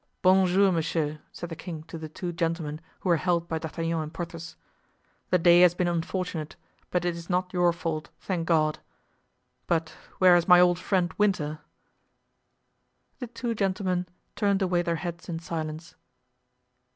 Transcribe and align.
"Bon 0.23 0.47
jour, 0.47 0.71
messieurs!" 0.71 1.19
said 1.31 1.49
the 1.49 1.55
king 1.55 1.83
to 1.83 1.95
the 1.95 2.09
two 2.09 2.31
gentlemen 2.33 2.81
who 3.01 3.09
were 3.09 3.17
held 3.17 3.47
by 3.47 3.59
D'Artagnan 3.59 3.99
and 3.99 4.11
Porthos. 4.11 4.55
"The 5.29 5.37
day 5.37 5.61
has 5.61 5.75
been 5.75 5.87
unfortunate, 5.87 6.55
but 6.89 7.05
it 7.05 7.15
is 7.15 7.29
not 7.29 7.53
your 7.53 7.71
fault, 7.71 8.09
thank 8.19 8.47
God! 8.47 8.79
But 9.67 9.89
where 10.17 10.35
is 10.35 10.47
my 10.47 10.59
old 10.59 10.79
friend 10.79 11.13
Winter?" 11.19 11.59
The 13.19 13.27
two 13.27 13.53
gentlemen 13.53 14.07
turned 14.35 14.63
away 14.63 14.81
their 14.81 14.95
heads 14.95 15.29
in 15.29 15.37
silence. 15.37 15.93